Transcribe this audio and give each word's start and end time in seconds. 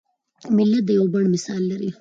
ملت 0.57 0.81
د 0.85 0.89
یوه 0.97 1.09
بڼ 1.13 1.23
مثال 1.35 1.61
لري. 1.71 1.89